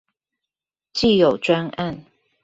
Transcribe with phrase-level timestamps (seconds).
[0.93, 2.03] 既有專案